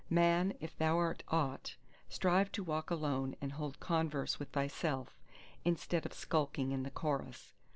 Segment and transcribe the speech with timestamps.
[0.09, 1.75] Man, if thou art aught,
[2.09, 5.15] strive to walk alone and hold converse with thyself,
[5.63, 7.53] instead of skulking in the chorus!